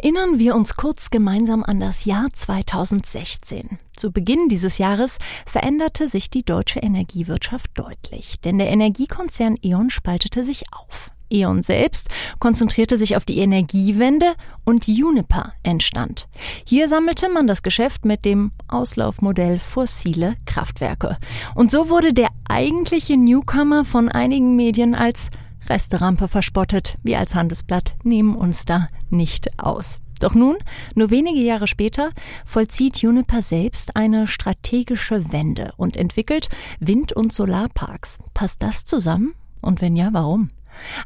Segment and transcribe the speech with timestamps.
[0.00, 3.80] Erinnern wir uns kurz gemeinsam an das Jahr 2016.
[3.96, 10.44] Zu Beginn dieses Jahres veränderte sich die deutsche Energiewirtschaft deutlich, denn der Energiekonzern E.ON spaltete
[10.44, 11.10] sich auf.
[11.30, 14.34] E.ON selbst konzentrierte sich auf die Energiewende
[14.64, 16.28] und Juniper entstand.
[16.64, 21.16] Hier sammelte man das Geschäft mit dem Auslaufmodell fossile Kraftwerke.
[21.56, 25.30] Und so wurde der eigentliche Newcomer von einigen Medien als
[25.68, 26.98] Resterampe verspottet.
[27.02, 30.00] Wir als Handelsblatt nehmen uns da nicht aus.
[30.20, 30.56] Doch nun,
[30.94, 32.10] nur wenige Jahre später,
[32.44, 36.48] vollzieht Juniper selbst eine strategische Wende und entwickelt
[36.80, 38.18] Wind- und Solarparks.
[38.34, 39.34] Passt das zusammen?
[39.60, 40.50] Und wenn ja, warum?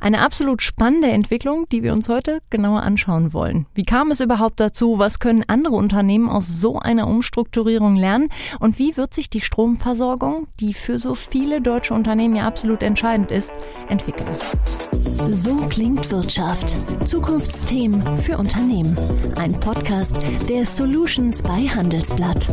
[0.00, 3.66] Eine absolut spannende Entwicklung, die wir uns heute genauer anschauen wollen.
[3.74, 4.98] Wie kam es überhaupt dazu?
[4.98, 8.28] Was können andere Unternehmen aus so einer Umstrukturierung lernen?
[8.60, 13.30] Und wie wird sich die Stromversorgung, die für so viele deutsche Unternehmen ja absolut entscheidend
[13.30, 13.52] ist,
[13.88, 14.28] entwickeln?
[15.30, 16.74] So klingt Wirtschaft.
[17.06, 18.96] Zukunftsthemen für Unternehmen.
[19.36, 20.18] Ein Podcast
[20.48, 22.48] der Solutions bei Handelsblatt.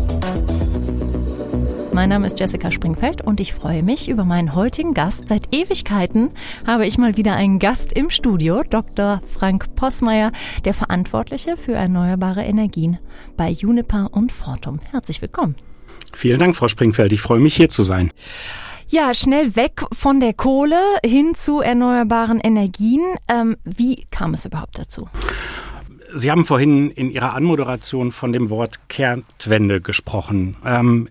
[1.92, 5.28] Mein Name ist Jessica Springfeld und ich freue mich über meinen heutigen Gast.
[5.28, 6.32] Seit Ewigkeiten
[6.68, 9.22] habe ich mal wieder einen Gast im Studio, Dr.
[9.26, 10.32] Frank Possmeier,
[10.66, 13.00] der Verantwortliche für erneuerbare Energien
[13.36, 14.80] bei Juniper und Fortum.
[14.92, 15.56] Herzlich willkommen.
[16.14, 17.12] Vielen Dank, Frau Springfeld.
[17.12, 18.12] Ich freue mich, hier zu sein.
[18.88, 23.02] Ja, schnell weg von der Kohle hin zu erneuerbaren Energien.
[23.28, 25.08] Ähm, wie kam es überhaupt dazu?
[26.14, 30.56] Sie haben vorhin in Ihrer Anmoderation von dem Wort Kehrtwende gesprochen.
[30.66, 31.08] Ähm,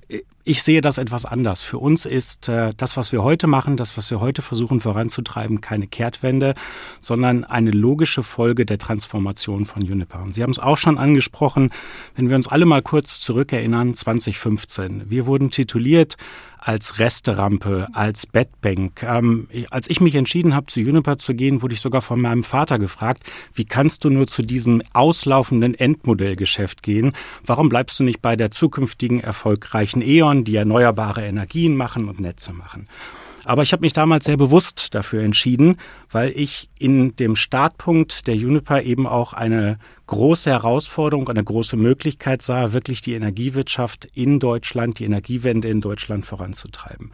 [0.49, 1.61] ich sehe das etwas anders.
[1.61, 5.61] Für uns ist äh, das, was wir heute machen, das, was wir heute versuchen voranzutreiben,
[5.61, 6.55] keine Kehrtwende,
[7.01, 10.23] sondern eine logische Folge der Transformation von Juniper.
[10.23, 11.71] Und Sie haben es auch schon angesprochen,
[12.17, 15.11] wenn wir uns alle mal kurz zurückerinnern, 2015.
[15.11, 16.17] Wir wurden tituliert
[16.59, 19.03] als Resterampe, als Bettbank.
[19.03, 22.45] Ähm, als ich mich entschieden habe, zu Juniper zu gehen, wurde ich sogar von meinem
[22.45, 23.23] Vater gefragt,
[23.55, 27.13] wie kannst du nur zu diesem auslaufenden Endmodellgeschäft gehen?
[27.45, 32.53] Warum bleibst du nicht bei der zukünftigen erfolgreichen E.ON, die erneuerbare Energien machen und Netze
[32.53, 32.89] machen?
[33.49, 35.79] Aber ich habe mich damals sehr bewusst dafür entschieden,
[36.11, 42.43] weil ich in dem Startpunkt der Juniper eben auch eine große Herausforderung, eine große Möglichkeit
[42.43, 47.11] sah, wirklich die Energiewirtschaft in Deutschland, die Energiewende in Deutschland voranzutreiben.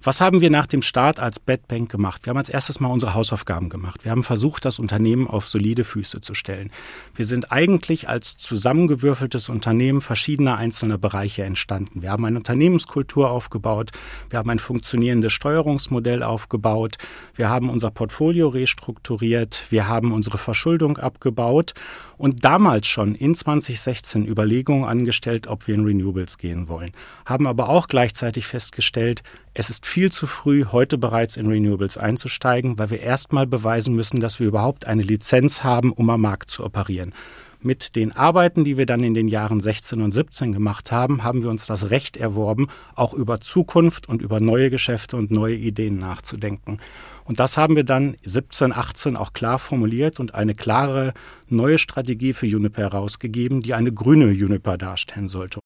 [0.00, 2.24] Was haben wir nach dem Start als Bedbank gemacht?
[2.24, 4.04] Wir haben als erstes mal unsere Hausaufgaben gemacht.
[4.04, 6.70] Wir haben versucht, das Unternehmen auf solide Füße zu stellen.
[7.16, 12.00] Wir sind eigentlich als zusammengewürfeltes Unternehmen verschiedener einzelner Bereiche entstanden.
[12.00, 13.90] Wir haben eine Unternehmenskultur aufgebaut.
[14.30, 16.96] Wir haben ein funktionierendes Steuerungsmodell aufgebaut.
[17.34, 19.64] Wir haben unser Portfolio restrukturiert.
[19.68, 21.74] Wir haben unsere Verschuldung abgebaut
[22.18, 26.92] und damals schon in 2016 Überlegungen angestellt, ob wir in Renewables gehen wollen.
[27.26, 32.78] Haben aber auch gleichzeitig festgestellt, es ist viel zu früh, heute bereits in Renewables einzusteigen,
[32.78, 36.64] weil wir erstmal beweisen müssen, dass wir überhaupt eine Lizenz haben, um am Markt zu
[36.64, 37.14] operieren.
[37.60, 41.42] Mit den Arbeiten, die wir dann in den Jahren 16 und 17 gemacht haben, haben
[41.42, 45.98] wir uns das Recht erworben, auch über Zukunft und über neue Geschäfte und neue Ideen
[45.98, 46.78] nachzudenken.
[47.24, 51.14] Und das haben wir dann 17, 18 auch klar formuliert und eine klare
[51.48, 55.58] neue Strategie für Juniper herausgegeben, die eine grüne Juniper darstellen sollte.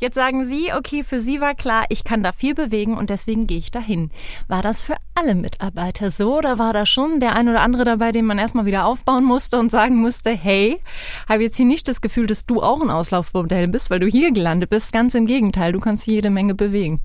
[0.00, 3.46] Jetzt sagen Sie, okay, für Sie war klar, ich kann da viel bewegen und deswegen
[3.46, 4.10] gehe ich dahin.
[4.48, 8.12] War das für alle Mitarbeiter so oder war da schon der ein oder andere dabei,
[8.12, 10.80] den man erstmal wieder aufbauen musste und sagen musste, hey,
[11.28, 14.32] habe jetzt hier nicht das Gefühl, dass du auch ein Auslaufmodell bist, weil du hier
[14.32, 14.92] gelandet bist.
[14.92, 17.00] Ganz im Gegenteil, du kannst jede Menge bewegen.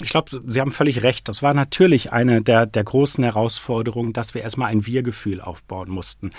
[0.00, 1.28] Ich glaube, Sie haben völlig recht.
[1.28, 6.32] Das war natürlich eine der, der großen Herausforderungen, dass wir erstmal ein Wir-Gefühl aufbauen mussten.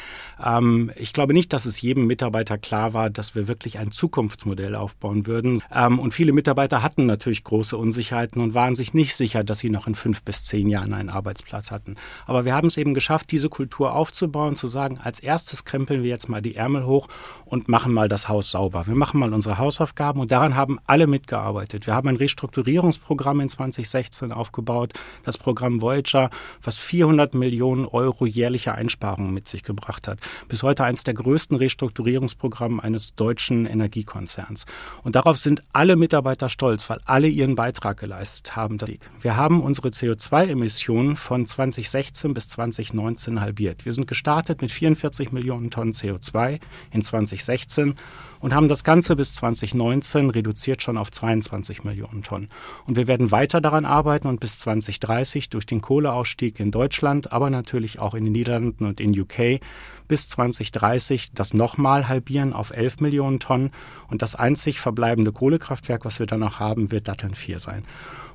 [0.44, 4.76] Ähm, ich glaube nicht, dass es jedem Mitarbeiter klar war, dass wir wirklich ein Zukunftsmodell
[4.76, 5.64] aufbauen würden.
[5.74, 9.70] Ähm, und viele Mitarbeiter hatten natürlich große Unsicherheiten und waren sich nicht sicher, dass sie
[9.70, 11.96] noch in fünf bis zehn Jahren einen Arbeitsplatz hatten.
[12.26, 16.10] Aber wir haben es eben geschafft, diese Kultur aufzubauen, zu sagen, als erstes krempeln wir
[16.10, 17.08] jetzt mal die Ärmel hoch
[17.46, 18.86] und machen mal das Haus sauber.
[18.86, 21.88] Wir machen mal unsere Hausaufgaben und daran haben alle mitgearbeitet.
[21.88, 26.30] Wir haben ein Restrukturierungsprogramm in 2016 aufgebaut, das Programm Voyager,
[26.62, 30.20] was 400 Millionen Euro jährliche Einsparungen mit sich gebracht hat.
[30.48, 34.66] Bis heute eines der größten Restrukturierungsprogramme eines deutschen Energiekonzerns.
[35.04, 38.80] Und darauf sind alle Mitarbeiter stolz, weil alle ihren Beitrag geleistet haben.
[39.22, 43.86] Wir haben unsere CO2-Emissionen von 2016 bis 2019 halbiert.
[43.86, 46.60] Wir sind gestartet mit 44 Millionen Tonnen CO2
[46.92, 47.96] in 2016
[48.40, 52.50] und haben das Ganze bis 2019 reduziert schon auf 22 Millionen Tonnen.
[52.86, 57.50] Und wir werden weiter daran arbeiten und bis 2030 durch den Kohleausstieg in Deutschland, aber
[57.50, 59.60] natürlich auch in den Niederlanden und in UK
[60.08, 63.72] bis 2030 das nochmal halbieren auf 11 Millionen Tonnen.
[64.10, 67.84] Und das einzig verbleibende Kohlekraftwerk, was wir dann noch haben, wird Datteln 4 sein.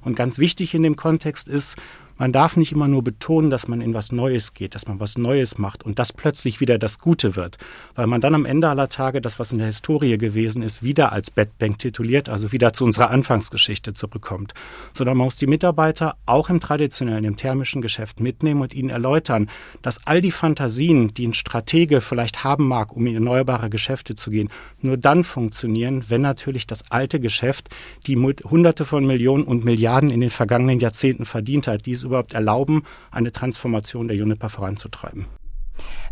[0.02, 1.76] Und ganz wichtig in dem Kontext ist,
[2.20, 5.17] Man darf nicht immer nur betonen, dass man in was Neues geht, dass man was
[5.17, 7.56] Neues macht und das plötzlich wieder das Gute wird,
[7.94, 11.12] weil man dann am Ende aller Tage das, was in der Historie gewesen ist, wieder
[11.12, 14.52] als Bad Bank tituliert, also wieder zu unserer Anfangsgeschichte zurückkommt.
[14.93, 19.49] Sondern man muss die Mitarbeiter auch im traditionellen, im thermischen Geschäft mitnehmen und ihnen erläutern,
[19.81, 24.31] dass all die Fantasien, die ein Stratege vielleicht haben mag, um in erneuerbare Geschäfte zu
[24.31, 24.50] gehen,
[24.82, 27.70] nur dann funktionieren, wenn natürlich das alte Geschäft,
[28.06, 32.83] die Hunderte von Millionen und Milliarden in den vergangenen Jahrzehnten verdient hat, dies überhaupt erlauben,
[33.11, 35.27] eine Transformation der Juniper voranzutreiben.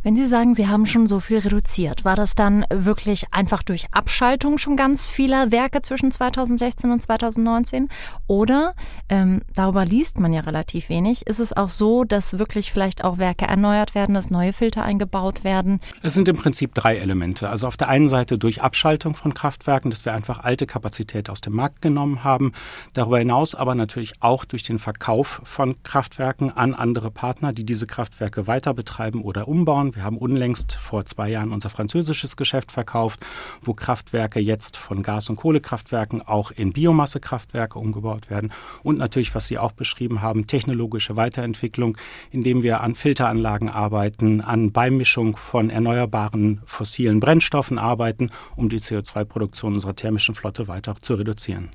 [0.03, 3.87] Wenn Sie sagen, Sie haben schon so viel reduziert, war das dann wirklich einfach durch
[3.91, 7.89] Abschaltung schon ganz vieler Werke zwischen 2016 und 2019?
[8.29, 8.75] Oder,
[9.09, 13.19] ähm, darüber liest man ja relativ wenig, ist es auch so, dass wirklich vielleicht auch
[13.19, 15.81] Werke erneuert werden, dass neue Filter eingebaut werden?
[16.03, 17.49] Es sind im Prinzip drei Elemente.
[17.49, 21.41] Also auf der einen Seite durch Abschaltung von Kraftwerken, dass wir einfach alte Kapazität aus
[21.41, 22.53] dem Markt genommen haben.
[22.93, 27.89] Darüber hinaus aber natürlich auch durch den Verkauf von Kraftwerken an andere Partner, die diese
[27.89, 33.25] Kraftwerke weiter betreiben oder umbauen wir haben unlängst vor zwei Jahren unser französisches Geschäft verkauft,
[33.63, 38.53] wo Kraftwerke jetzt von Gas- und Kohlekraftwerken auch in Biomassekraftwerke umgebaut werden.
[38.83, 41.97] Und natürlich, was Sie auch beschrieben haben, technologische Weiterentwicklung,
[42.31, 49.75] indem wir an Filteranlagen arbeiten, an Beimischung von erneuerbaren fossilen Brennstoffen arbeiten, um die CO2-Produktion
[49.75, 51.71] unserer thermischen Flotte weiter zu reduzieren.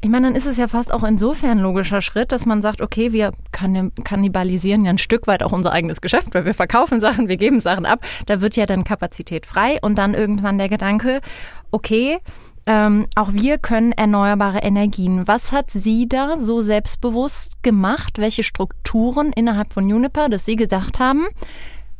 [0.00, 2.80] Ich meine, dann ist es ja fast auch insofern ein logischer Schritt, dass man sagt,
[2.80, 7.26] okay, wir kannibalisieren ja ein Stück weit auch unser eigenes Geschäft, weil wir verkaufen Sachen,
[7.26, 8.04] wir geben Sachen ab.
[8.26, 11.20] Da wird ja dann Kapazität frei und dann irgendwann der Gedanke,
[11.72, 12.18] okay,
[12.66, 15.26] ähm, auch wir können erneuerbare Energien.
[15.26, 18.18] Was hat sie da so selbstbewusst gemacht?
[18.18, 21.26] Welche Strukturen innerhalb von Juniper, dass Sie gedacht haben,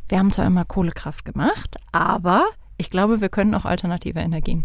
[0.07, 2.45] wir haben zwar immer Kohlekraft gemacht, aber
[2.77, 4.63] ich glaube, wir können auch alternative Energien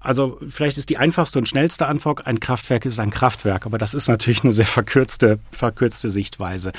[0.00, 3.94] also vielleicht ist die einfachste und schnellste Antwort, ein Kraftwerk ist ein Kraftwerk, aber das
[3.94, 6.72] ist natürlich eine sehr verkürzte, verkürzte Sichtweise.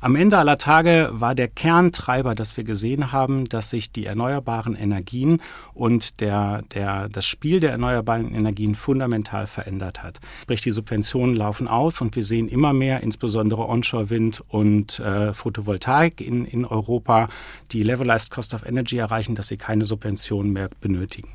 [0.00, 4.74] Am Ende aller Tage war der Kerntreiber, dass wir gesehen haben, dass sich die erneuerbaren
[4.74, 5.40] Energien
[5.74, 10.20] und der, der, das Spiel der erneuerbaren Energien fundamental verändert hat.
[10.42, 16.20] Sprich, die Subventionen laufen aus und wir sehen immer mehr, insbesondere Onshore-Wind und äh, Photovoltaik
[16.20, 17.28] in, in Europa,
[17.72, 21.28] die Levelized Cost of Energy erreichen, dass sie keine Subventionen mehr benötigen.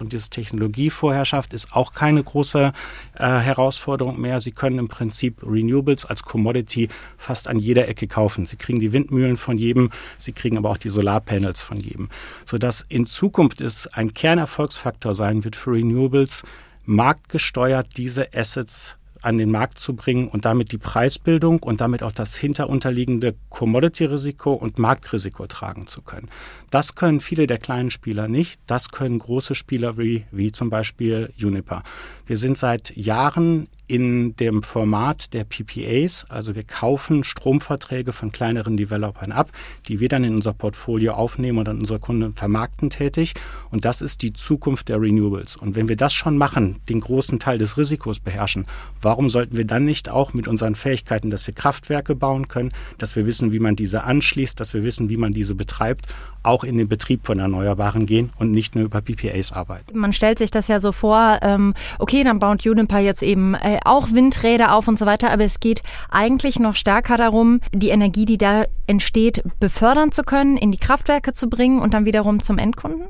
[0.00, 2.72] Und diese Technologievorherrschaft ist auch keine große
[3.14, 4.40] äh, Herausforderung mehr.
[4.40, 6.88] Sie können im Prinzip Renewables als Commodity
[7.18, 8.46] fast an jeder Ecke kaufen.
[8.46, 12.08] Sie kriegen die Windmühlen von jedem, sie kriegen aber auch die Solarpanels von jedem.
[12.44, 16.42] Sodass in Zukunft es ein Kernerfolgsfaktor sein wird für Renewables,
[16.84, 22.12] marktgesteuert diese Assets an den Markt zu bringen und damit die Preisbildung und damit auch
[22.12, 26.28] das hinterunterliegende Commodity-Risiko und Marktrisiko tragen zu können.
[26.70, 28.60] Das können viele der kleinen Spieler nicht.
[28.66, 31.82] Das können große Spieler wie, wie zum Beispiel Juniper.
[32.26, 38.76] Wir sind seit Jahren in dem Format der PPAs, also wir kaufen Stromverträge von kleineren
[38.76, 39.50] Developern ab,
[39.88, 43.34] die wir dann in unser Portfolio aufnehmen und an unsere Kunden vermarkten tätig.
[43.72, 45.56] Und das ist die Zukunft der Renewables.
[45.56, 48.66] Und wenn wir das schon machen, den großen Teil des Risikos beherrschen,
[49.02, 53.16] warum sollten wir dann nicht auch mit unseren Fähigkeiten, dass wir Kraftwerke bauen können, dass
[53.16, 56.06] wir wissen, wie man diese anschließt, dass wir wissen, wie man diese betreibt,
[56.44, 59.98] auch in den Betrieb von Erneuerbaren gehen und nicht nur über PPAs arbeiten.
[59.98, 63.79] Man stellt sich das ja so vor, ähm, okay, dann baut Uniper jetzt eben äh,
[63.84, 68.24] auch Windräder auf und so weiter, aber es geht eigentlich noch stärker darum, die Energie,
[68.24, 72.58] die da entsteht, befördern zu können, in die Kraftwerke zu bringen und dann wiederum zum
[72.58, 73.08] Endkunden?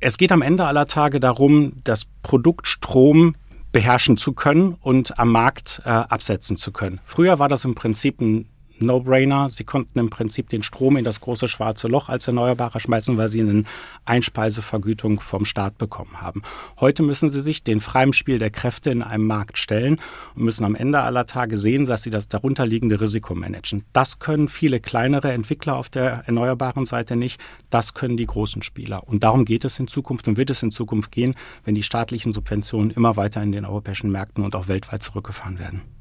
[0.00, 3.36] Es geht am Ende aller Tage darum, das Produkt Strom
[3.72, 7.00] beherrschen zu können und am Markt äh, absetzen zu können.
[7.04, 8.48] Früher war das im Prinzip ein
[8.78, 9.48] No-Brainer.
[9.48, 13.28] Sie konnten im Prinzip den Strom in das große schwarze Loch als Erneuerbarer schmeißen, weil
[13.28, 13.64] sie eine
[14.04, 16.42] Einspeisevergütung vom Staat bekommen haben.
[16.80, 19.98] Heute müssen sie sich den freien Spiel der Kräfte in einem Markt stellen
[20.34, 23.84] und müssen am Ende aller Tage sehen, dass sie das darunterliegende Risiko managen.
[23.92, 27.40] Das können viele kleinere Entwickler auf der erneuerbaren Seite nicht.
[27.70, 29.08] Das können die großen Spieler.
[29.08, 32.32] Und darum geht es in Zukunft und wird es in Zukunft gehen, wenn die staatlichen
[32.32, 35.95] Subventionen immer weiter in den europäischen Märkten und auch weltweit zurückgefahren werden.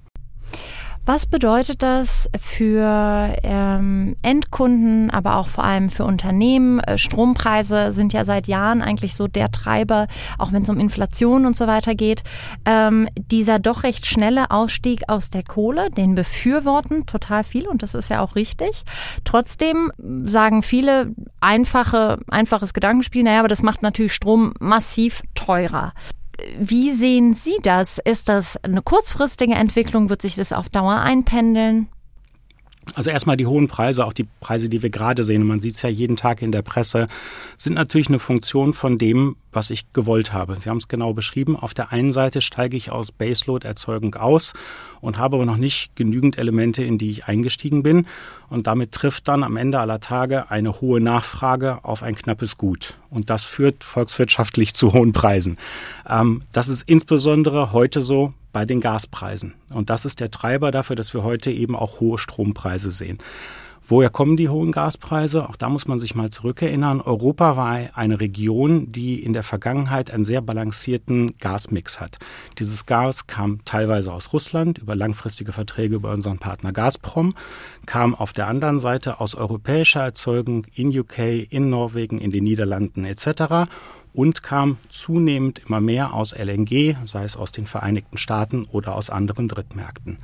[1.07, 6.79] Was bedeutet das für ähm, Endkunden, aber auch vor allem für Unternehmen?
[6.79, 10.07] Äh, Strompreise sind ja seit Jahren eigentlich so der Treiber,
[10.39, 12.23] auch wenn es um Inflation und so weiter geht.
[12.65, 17.93] Ähm, dieser doch recht schnelle Ausstieg aus der Kohle, den befürworten total viel und das
[17.93, 18.81] ist ja auch richtig.
[19.25, 19.91] Trotzdem
[20.23, 25.93] sagen viele einfache, einfaches Gedankenspiel, naja, aber das macht natürlich Strom massiv teurer.
[26.57, 27.99] Wie sehen Sie das?
[28.03, 30.09] Ist das eine kurzfristige Entwicklung?
[30.09, 31.87] Wird sich das auf Dauer einpendeln?
[32.93, 35.75] Also erstmal die hohen Preise, auch die Preise, die wir gerade sehen, und man sieht
[35.75, 37.07] es ja jeden Tag in der Presse,
[37.57, 40.57] sind natürlich eine Funktion von dem, was ich gewollt habe.
[40.59, 41.55] Sie haben es genau beschrieben.
[41.55, 44.53] Auf der einen Seite steige ich aus Baseload-Erzeugung aus
[45.01, 48.05] und habe aber noch nicht genügend Elemente, in die ich eingestiegen bin.
[48.49, 52.97] Und damit trifft dann am Ende aller Tage eine hohe Nachfrage auf ein knappes Gut.
[53.09, 55.57] Und das führt volkswirtschaftlich zu hohen Preisen.
[56.07, 59.53] Ähm, das ist insbesondere heute so bei den Gaspreisen.
[59.73, 63.17] Und das ist der Treiber dafür, dass wir heute eben auch hohe Strompreise sehen.
[63.87, 65.47] Woher kommen die hohen Gaspreise?
[65.47, 67.01] Auch da muss man sich mal zurückerinnern.
[67.01, 72.17] Europa war eine Region, die in der Vergangenheit einen sehr balancierten Gasmix hat.
[72.57, 77.35] Dieses Gas kam teilweise aus Russland über langfristige Verträge über unseren Partner Gazprom,
[77.85, 83.05] kam auf der anderen Seite aus europäischer Erzeugung in UK, in Norwegen, in den Niederlanden
[83.05, 83.69] etc
[84.13, 89.09] und kam zunehmend immer mehr aus LNG, sei es aus den Vereinigten Staaten oder aus
[89.09, 90.17] anderen Drittmärkten.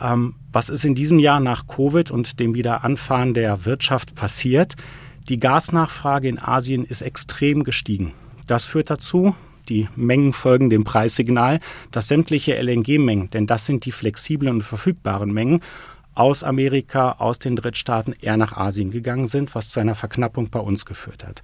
[0.00, 4.76] Ähm, was ist in diesem Jahr nach Covid und dem Wiederanfahren der Wirtschaft passiert?
[5.28, 8.12] Die Gasnachfrage in Asien ist extrem gestiegen.
[8.46, 9.34] Das führt dazu,
[9.68, 11.60] die Mengen folgen dem Preissignal,
[11.92, 15.60] dass sämtliche LNG-Mengen, denn das sind die flexiblen und verfügbaren Mengen,
[16.14, 20.58] aus Amerika, aus den Drittstaaten eher nach Asien gegangen sind, was zu einer Verknappung bei
[20.58, 21.42] uns geführt hat.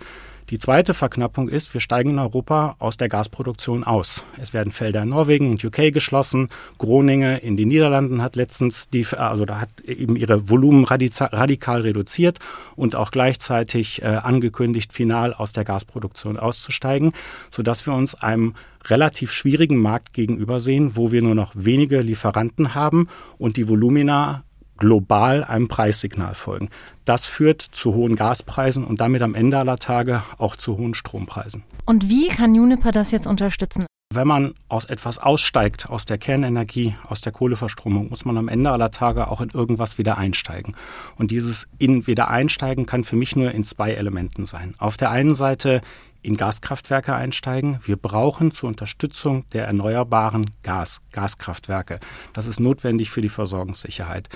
[0.48, 4.24] Die zweite Verknappung ist, wir steigen in Europa aus der Gasproduktion aus.
[4.40, 6.50] Es werden Felder in Norwegen und UK geschlossen.
[6.78, 12.38] Groninge in den Niederlanden hat letztens die, also da hat eben ihre Volumen radikal reduziert
[12.76, 17.12] und auch gleichzeitig äh, angekündigt, final aus der Gasproduktion auszusteigen,
[17.50, 22.76] sodass wir uns einem relativ schwierigen Markt gegenüber sehen, wo wir nur noch wenige Lieferanten
[22.76, 24.44] haben und die Volumina
[24.78, 26.70] global einem Preissignal folgen.
[27.06, 31.62] Das führt zu hohen Gaspreisen und damit am Ende aller Tage auch zu hohen Strompreisen.
[31.86, 33.86] Und wie kann Juniper das jetzt unterstützen?
[34.12, 38.70] Wenn man aus etwas aussteigt, aus der Kernenergie, aus der Kohleverstromung, muss man am Ende
[38.70, 40.75] aller Tage auch in irgendwas wieder einsteigen.
[41.16, 44.75] Und dieses in wieder einsteigen kann für mich nur in zwei Elementen sein.
[44.78, 45.82] Auf der einen Seite
[46.22, 47.78] in Gaskraftwerke einsteigen.
[47.84, 52.00] Wir brauchen zur Unterstützung der erneuerbaren Gas, Gaskraftwerke.
[52.32, 54.28] Das ist notwendig für die Versorgungssicherheit.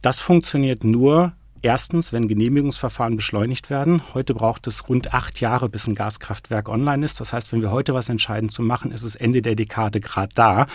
[0.00, 1.32] Das funktioniert nur
[1.64, 4.02] Erstens, wenn Genehmigungsverfahren beschleunigt werden.
[4.14, 7.20] Heute braucht es rund acht Jahre, bis ein Gaskraftwerk online ist.
[7.20, 10.34] Das heißt, wenn wir heute was entscheiden zu machen, ist es Ende der Dekade gerade
[10.34, 10.66] da.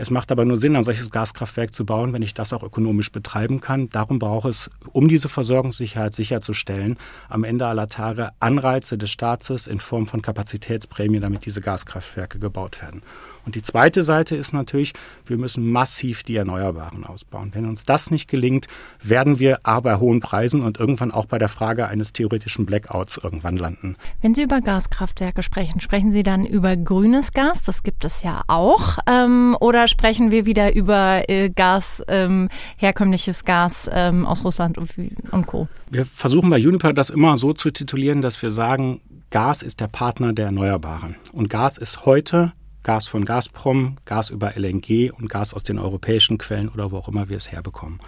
[0.00, 3.12] Es macht aber nur Sinn, ein solches Gaskraftwerk zu bauen, wenn ich das auch ökonomisch
[3.12, 3.90] betreiben kann.
[3.90, 6.96] Darum braucht es, um diese Versorgungssicherheit sicherzustellen,
[7.28, 12.80] am Ende aller Tage Anreize des Staates in Form von Kapazitätsprämien, damit diese Gaskraftwerke gebaut
[12.80, 13.02] werden.
[13.44, 14.92] Und die zweite Seite ist natürlich,
[15.26, 17.50] wir müssen massiv die Erneuerbaren ausbauen.
[17.54, 18.68] Wenn uns das nicht gelingt,
[19.02, 23.18] werden wir aber bei hohen Preisen und irgendwann auch bei der Frage eines theoretischen Blackouts
[23.22, 23.96] irgendwann landen.
[24.22, 28.42] Wenn Sie über Gaskraftwerke sprechen, sprechen Sie dann über grünes Gas, das gibt es ja
[28.46, 34.78] auch, ähm, oder sprechen wir wieder über äh, Gas, ähm, herkömmliches Gas ähm, aus Russland
[34.78, 34.90] und,
[35.30, 35.68] und Co.
[35.90, 39.88] Wir versuchen bei Uniper das immer so zu titulieren, dass wir sagen, Gas ist der
[39.88, 41.16] Partner der Erneuerbaren.
[41.32, 46.38] Und Gas ist heute Gas von Gazprom, Gas über LNG und Gas aus den europäischen
[46.38, 48.00] Quellen oder wo auch immer wir es herbekommen.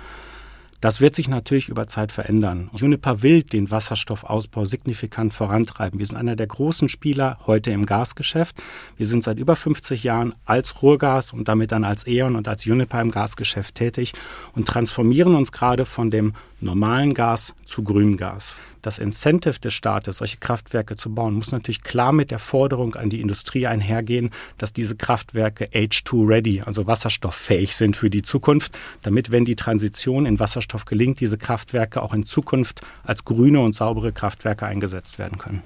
[0.83, 2.69] Das wird sich natürlich über Zeit verändern.
[2.75, 6.01] Juniper will den Wasserstoffausbau signifikant vorantreiben.
[6.01, 8.61] Wir sind einer der großen Spieler heute im Gasgeschäft.
[8.97, 12.65] Wir sind seit über 50 Jahren als Ruhrgas und damit dann als E.ON und als
[12.65, 14.13] Juniper im Gasgeschäft tätig
[14.57, 18.57] und transformieren uns gerade von dem normalen Gas zu grünem Gas.
[18.83, 23.11] Das Incentive des Staates, solche Kraftwerke zu bauen, muss natürlich klar mit der Forderung an
[23.11, 29.45] die Industrie einhergehen, dass diese Kraftwerke H2-ready, also wasserstofffähig sind für die Zukunft, damit, wenn
[29.45, 34.67] die Transition in Wasserstoff gelingt, diese Kraftwerke auch in Zukunft als grüne und saubere Kraftwerke
[34.67, 35.63] eingesetzt werden können.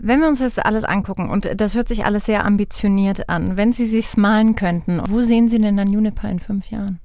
[0.00, 3.72] Wenn wir uns das alles angucken, und das hört sich alles sehr ambitioniert an, wenn
[3.72, 6.98] Sie sich malen könnten, wo sehen Sie denn dann Juniper in fünf Jahren?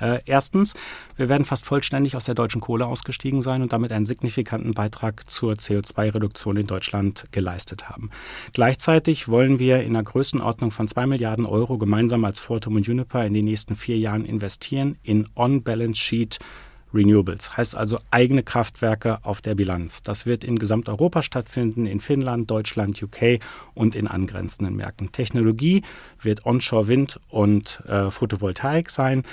[0.00, 0.74] Äh, erstens,
[1.16, 5.30] wir werden fast vollständig aus der deutschen Kohle ausgestiegen sein und damit einen signifikanten Beitrag
[5.30, 8.10] zur CO2-Reduktion in Deutschland geleistet haben.
[8.52, 13.24] Gleichzeitig wollen wir in einer Größenordnung von zwei Milliarden Euro gemeinsam als Fortum und Juniper
[13.24, 16.38] in den nächsten vier Jahren investieren in On-Balance-Sheet
[16.96, 20.02] Renewables, heißt also eigene Kraftwerke auf der Bilanz.
[20.02, 23.40] Das wird in Gesamteuropa stattfinden, in Finnland, Deutschland, UK
[23.74, 25.12] und in angrenzenden Märkten.
[25.12, 25.82] Technologie
[26.20, 29.24] wird Onshore Wind und äh, Photovoltaik sein,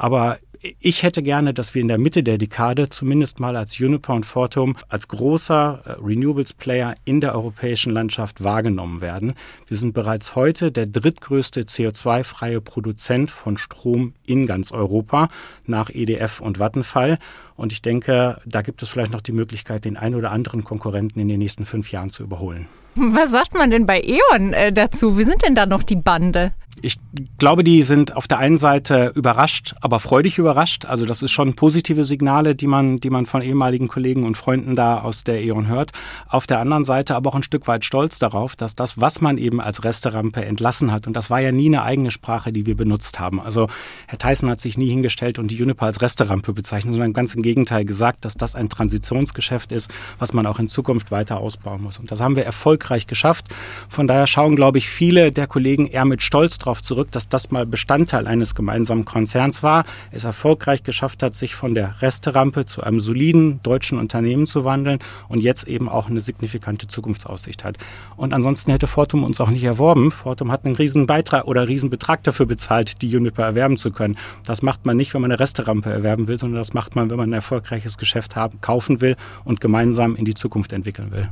[0.00, 0.38] aber
[0.80, 4.24] ich hätte gerne, dass wir in der Mitte der Dekade zumindest mal als Uniper und
[4.24, 9.34] Fortum als großer äh, Renewables-Player in der europäischen Landschaft wahrgenommen werden.
[9.68, 15.28] Wir sind bereits heute der drittgrößte CO2-freie Produzent von Strom in ganz Europa
[15.66, 17.18] nach EDF und Vattenfall.
[17.56, 21.20] Und ich denke, da gibt es vielleicht noch die Möglichkeit, den einen oder anderen Konkurrenten
[21.20, 22.68] in den nächsten fünf Jahren zu überholen.
[22.94, 25.18] Was sagt man denn bei E.ON äh, dazu?
[25.18, 26.52] Wie sind denn da noch die Bande?
[26.82, 26.98] Ich
[27.38, 30.84] glaube, die sind auf der einen Seite überrascht, aber freudig überrascht.
[30.84, 34.76] Also das ist schon positive Signale, die man, die man von ehemaligen Kollegen und Freunden
[34.76, 35.92] da aus der E.ON hört.
[36.28, 39.36] Auf der anderen Seite aber auch ein Stück weit stolz darauf, dass das, was man
[39.38, 42.76] eben als Resterampe entlassen hat, und das war ja nie eine eigene Sprache, die wir
[42.76, 43.40] benutzt haben.
[43.40, 43.68] Also
[44.06, 47.42] Herr Tyson hat sich nie hingestellt und die Juniper als Resterampe bezeichnet, sondern ganz im
[47.42, 51.98] Gegenteil gesagt, dass das ein Transitionsgeschäft ist, was man auch in Zukunft weiter ausbauen muss.
[51.98, 53.48] Und das haben wir erfolgreich geschafft.
[53.88, 57.28] Von daher schauen, glaube ich, viele der Kollegen eher mit Stolz drauf darauf zurück, dass
[57.28, 62.64] das mal Bestandteil eines gemeinsamen Konzerns war, es erfolgreich geschafft hat, sich von der Resterampe
[62.64, 67.76] zu einem soliden deutschen Unternehmen zu wandeln und jetzt eben auch eine signifikante Zukunftsaussicht hat.
[68.16, 70.12] Und ansonsten hätte Fortum uns auch nicht erworben.
[70.12, 74.16] Fortum hat einen riesen Beitrag oder riesen Betrag dafür bezahlt, die Juniper erwerben zu können.
[74.44, 77.16] Das macht man nicht, wenn man eine Resterampe erwerben will, sondern das macht man, wenn
[77.16, 81.28] man ein erfolgreiches Geschäft haben, kaufen will und gemeinsam in die Zukunft entwickeln will.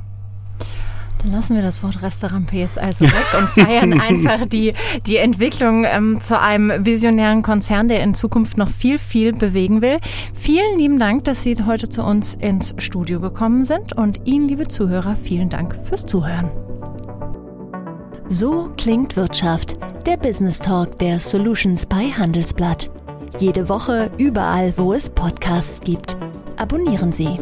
[1.23, 4.75] Dann lassen wir das Wort Restaurant jetzt also weg und feiern einfach die,
[5.07, 9.99] die Entwicklung ähm, zu einem visionären Konzern, der in Zukunft noch viel, viel bewegen will.
[10.35, 14.69] Vielen lieben Dank, dass Sie heute zu uns ins Studio gekommen sind und Ihnen, liebe
[14.69, 16.51] Zuhörer, vielen Dank fürs Zuhören.
[18.29, 22.91] So klingt Wirtschaft, der Business Talk der Solutions bei Handelsblatt.
[23.39, 26.17] Jede Woche überall, wo es Podcasts gibt.
[26.57, 27.39] Abonnieren Sie.